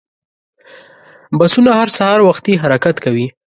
[1.39, 3.25] بسونه هر سهار وختي حرکت کوي.